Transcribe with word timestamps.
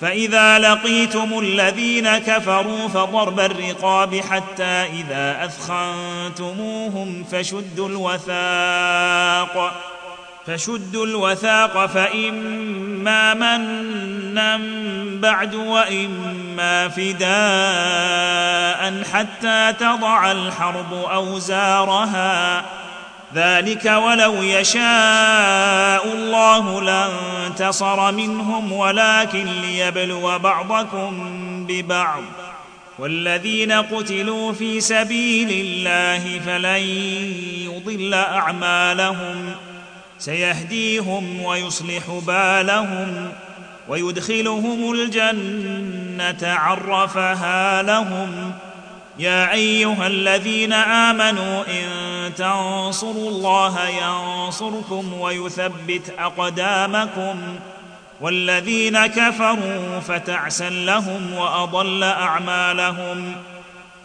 فإذا 0.00 0.58
لقيتم 0.58 1.38
الذين 1.38 2.18
كفروا 2.18 2.88
فضرب 2.88 3.40
الرقاب 3.40 4.20
حتى 4.30 4.64
إذا 4.64 5.44
أثخنتموهم 5.44 7.24
فشدوا 7.24 7.88
الوثاق 7.88 9.72
فشدوا 10.46 11.06
الوثاق 11.06 11.86
فإما 11.86 13.34
منا 13.34 14.60
بعد 15.20 15.54
وإما 15.54 16.88
فداء 16.88 17.26
حتى 19.12 19.72
تضع 19.80 20.32
الحرب 20.32 20.94
أوزارها. 20.94 22.64
ذلك 23.34 23.84
ولو 23.84 24.42
يشاء 24.42 26.04
الله 26.14 26.80
لانتصر 27.60 28.12
منهم 28.12 28.72
ولكن 28.72 29.46
ليبلو 29.46 30.38
بعضكم 30.38 31.12
ببعض 31.68 32.22
والذين 32.98 33.72
قتلوا 33.72 34.52
في 34.52 34.80
سبيل 34.80 35.50
الله 35.50 36.40
فلن 36.46 36.82
يضل 37.72 38.14
أعمالهم 38.14 39.54
سيهديهم 40.18 41.42
ويصلح 41.42 42.20
بالهم 42.26 43.32
ويدخلهم 43.88 44.92
الجنة 44.92 46.38
عرفها 46.42 47.82
لهم 47.82 48.52
يا 49.18 49.52
أيها 49.52 50.06
الذين 50.06 50.72
آمنوا 50.72 51.64
إن 51.68 52.15
تنصروا 52.28 53.30
الله 53.30 53.88
ينصركم 53.88 55.12
ويثبت 55.20 56.14
أقدامكم 56.18 57.36
والذين 58.20 59.06
كفروا 59.06 60.00
فتعسا 60.00 60.70
لهم 60.70 61.32
وأضل 61.32 62.02
أعمالهم 62.02 63.32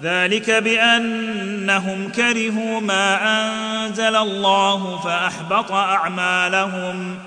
ذلك 0.03 0.51
بأنهم 0.51 2.09
كرهوا 2.09 2.79
ما 2.81 3.19
أنزل 3.85 4.15
الله 4.15 4.99
فأحبط 4.99 5.71
أعمالهم 5.71 7.17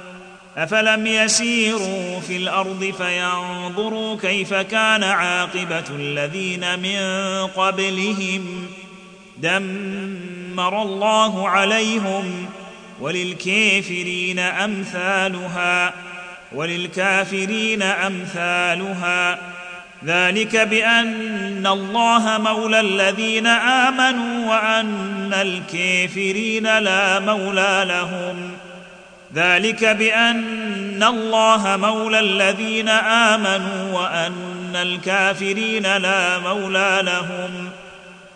أفلم 0.56 1.06
يسيروا 1.06 2.20
في 2.20 2.36
الأرض 2.36 2.94
فينظروا 2.98 4.16
كيف 4.16 4.54
كان 4.54 5.02
عاقبة 5.02 5.84
الذين 5.90 6.78
من 6.78 7.00
قبلهم 7.46 8.68
دمر 10.54 10.82
الله 10.82 11.48
عليهم 11.48 12.46
وللكافرين 13.00 14.38
أمثالها 14.38 15.92
وللكافرين 16.52 17.82
أمثالها. 17.82 19.38
ذلك 20.04 20.56
بأن 20.56 21.66
الله 21.66 22.38
مولى 22.38 22.80
الذين 22.80 23.46
آمنوا 23.46 24.50
وأن 24.50 25.34
الكافرين 25.34 26.78
لا 26.78 27.18
مولى 27.18 27.84
لهم. 27.88 28.50
ذلك 29.34 29.84
بأن 29.84 31.02
الله 31.02 31.76
مولى 31.76 32.20
الذين 32.20 32.88
آمنوا 32.88 33.92
وأن 33.92 34.76
الكافرين 34.76 35.96
لا 35.96 36.38
مولى 36.38 37.00
لهم. 37.02 37.70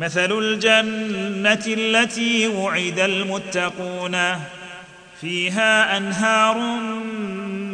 مثل 0.00 0.38
الجنة 0.38 1.64
التي 1.66 2.48
وعد 2.48 2.98
المتقون 2.98 4.16
فيها 5.20 5.96
أنهار 5.96 6.58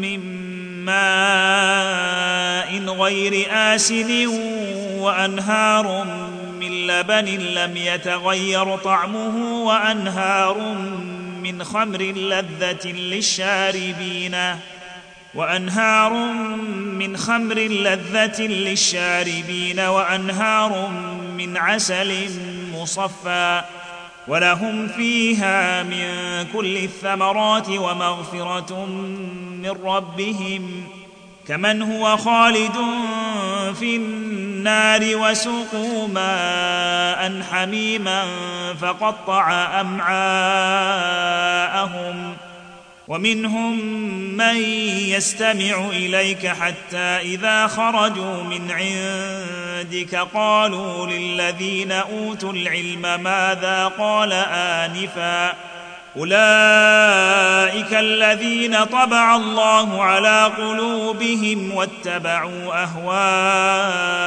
من 0.01 0.21
ماء 0.85 2.79
غير 3.03 3.47
آسن 3.51 4.27
وأنهار 4.99 6.05
من 6.61 6.87
لبن 6.87 7.25
لم 7.39 7.77
يتغير 7.77 8.77
طعمه 8.77 9.63
وأنهار 9.65 10.59
من 11.43 11.65
خمر 11.65 12.03
لذة 12.03 12.93
للشاربين 12.93 14.37
وأنهار 15.35 16.13
من 16.73 17.17
خمر 17.17 17.59
لذة 17.59 18.43
للشاربين 18.43 19.81
وأنهار 19.81 20.91
من 21.37 21.57
عسل 21.57 22.31
مصفى 22.73 23.63
ولهم 24.29 24.89
فيها 24.89 25.83
من 25.83 26.07
كل 26.53 26.77
الثمرات 26.77 27.69
ومغفرة 27.69 28.85
من 29.63 29.77
ربهم 29.85 30.85
كمن 31.49 31.83
هو 31.83 32.17
خالد 32.17 32.77
في 33.75 33.97
النار 33.97 35.01
وسقوا 35.17 36.09
ماء 36.09 37.43
حميما 37.51 38.25
فقطع 38.81 39.81
أمعاءهم 39.81 40.87
ومنهم 43.09 43.81
من 44.37 44.57
يستمع 45.09 45.89
إليك 45.89 46.47
حتى 46.47 46.99
إذا 46.99 47.67
خرجوا 47.67 48.43
من 48.43 48.71
عندك 48.71 50.15
قالوا 50.35 51.07
للذين 51.07 51.93
أوتوا 51.93 52.53
العلم 52.53 53.03
ماذا 53.23 53.93
قال 53.99 54.33
آنفا 54.53 55.55
أولئك 56.17 57.95
الذين 57.95 58.85
طبع 58.85 59.37
الله 59.37 60.03
على 60.03 60.45
قلوبهم 60.45 61.75
واتبعوا 61.75 62.83
أهواءهم 62.83 64.27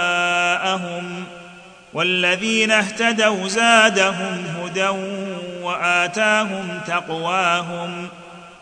والذين 1.94 2.72
اهتدوا 2.72 3.48
زادهم 3.48 4.44
هدى 4.58 4.90
وآتاهم 5.62 6.82
تقواهم 6.88 8.10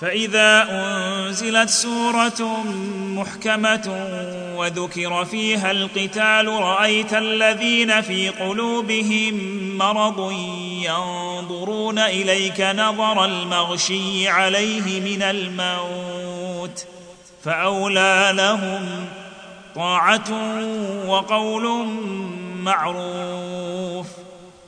فإذا 0.00 0.66
أنزلت 0.70 1.70
سورة 1.70 2.62
محكمة 2.96 4.06
وذكر 4.56 5.24
فيها 5.24 5.70
القتال 5.70 6.48
رأيت 6.48 7.14
الذين 7.14 8.00
في 8.00 8.28
قلوبهم 8.28 9.34
مرض 9.78 10.32
ينظرون 10.84 11.98
إليك 11.98 12.60
نظر 12.60 13.24
المغشي 13.24 14.28
عليه 14.28 15.00
من 15.00 15.22
الموت 15.22 16.84
فأولى 17.44 18.30
لهم 18.34 19.06
طاعة 19.74 20.30
وقول 21.06 21.86
معروف. 22.56 24.06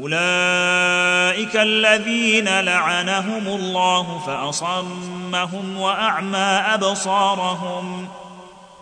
أولئك 0.00 1.56
الذين 1.56 2.60
لعنهم 2.60 3.46
الله 3.46 4.22
فأصمهم 4.26 5.80
وأعمى 5.80 6.62
أبصارهم 6.74 8.08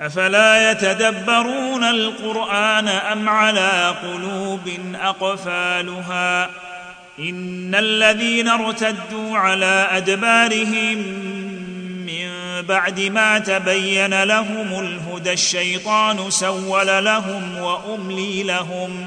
أفلا 0.00 0.70
يتدبرون 0.70 1.84
القرآن 1.84 2.88
أم 2.88 3.28
على 3.28 3.94
قلوب 4.02 4.94
أقفالها 4.94 6.50
إن 7.18 7.74
الذين 7.74 8.48
ارتدوا 8.48 9.38
على 9.38 9.88
أدبارهم 9.90 10.98
من 12.06 12.28
بعد 12.62 13.00
ما 13.00 13.38
تبين 13.38 14.22
لهم 14.22 14.80
الهدى 14.80 15.32
الشيطان 15.32 16.30
سول 16.30 17.04
لهم 17.04 17.58
وأملي 17.58 18.42
لهم 18.42 19.06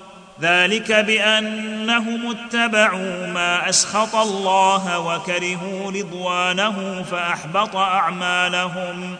ذلك 0.41 0.91
بأنهم 0.91 2.31
اتبعوا 2.31 3.27
ما 3.27 3.69
أسخط 3.69 4.15
الله 4.15 4.99
وكرهوا 4.99 5.91
رضوانه 5.91 7.05
فأحبط 7.11 7.75
أعمالهم. 7.75 9.15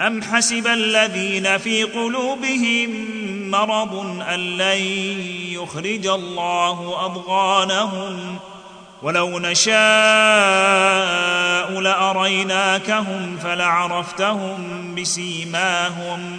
أم 0.00 0.22
حسب 0.22 0.66
الذين 0.66 1.58
في 1.58 1.82
قلوبهم 1.84 2.90
مرض 3.50 4.22
أن 4.34 4.40
لن 4.40 4.78
يخرج 5.52 6.06
الله 6.06 7.06
أضغانهم؟ 7.06 8.38
ولو 9.02 9.38
نشاء 9.38 9.74
لأريناكهم 11.80 13.38
فلعرفتهم 13.42 14.94
بسيماهم. 14.94 16.38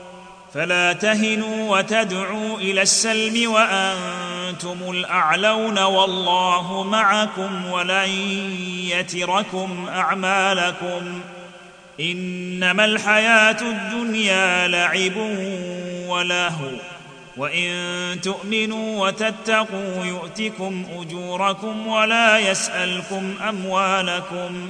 فلا 0.53 0.93
تهنوا 0.93 1.77
وتدعوا 1.77 2.57
إلى 2.57 2.81
السلم 2.81 3.51
وأنتم 3.51 4.77
الأعلون 4.91 5.79
والله 5.79 6.83
معكم 6.83 7.65
ولن 7.65 8.09
يتركم 8.89 9.87
أعمالكم 9.89 11.21
إنما 11.99 12.85
الحياة 12.85 13.57
الدنيا 13.61 14.67
لعب 14.67 15.17
ولهو 16.07 16.71
وإن 17.37 17.71
تؤمنوا 18.23 19.07
وتتقوا 19.07 20.05
يؤتكم 20.05 20.85
أجوركم 20.99 21.87
ولا 21.87 22.39
يسألكم 22.39 23.33
أموالكم 23.49 24.69